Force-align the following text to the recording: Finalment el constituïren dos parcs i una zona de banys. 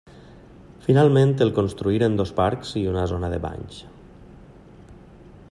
Finalment 0.85 1.33
el 1.47 1.51
constituïren 1.57 2.17
dos 2.21 2.33
parcs 2.41 2.73
i 2.83 2.85
una 2.95 3.05
zona 3.13 3.31
de 3.35 3.41
banys. 3.45 3.79